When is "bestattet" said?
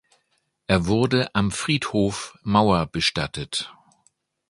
2.87-3.71